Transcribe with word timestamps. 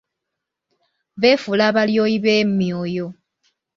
Beefula 1.21 1.63
abalyoyi 1.69 2.17
b'emyoyo. 2.25 3.07